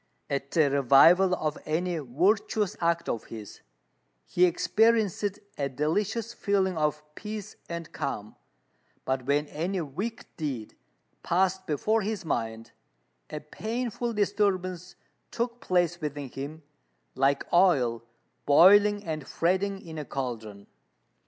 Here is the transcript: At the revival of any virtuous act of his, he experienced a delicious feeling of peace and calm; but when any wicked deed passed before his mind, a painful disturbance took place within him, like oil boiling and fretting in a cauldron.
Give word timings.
At 0.31 0.49
the 0.49 0.71
revival 0.71 1.35
of 1.35 1.59
any 1.63 1.99
virtuous 1.99 2.75
act 2.81 3.07
of 3.07 3.25
his, 3.25 3.61
he 4.25 4.45
experienced 4.45 5.37
a 5.59 5.69
delicious 5.69 6.33
feeling 6.33 6.75
of 6.75 7.03
peace 7.13 7.55
and 7.69 7.91
calm; 7.91 8.35
but 9.05 9.27
when 9.27 9.45
any 9.49 9.79
wicked 9.79 10.25
deed 10.37 10.75
passed 11.21 11.67
before 11.67 12.01
his 12.01 12.25
mind, 12.25 12.71
a 13.29 13.41
painful 13.41 14.13
disturbance 14.13 14.95
took 15.29 15.59
place 15.61 16.01
within 16.01 16.29
him, 16.29 16.63
like 17.13 17.45
oil 17.53 18.01
boiling 18.47 19.03
and 19.03 19.27
fretting 19.27 19.85
in 19.85 19.99
a 19.99 20.05
cauldron. 20.05 20.65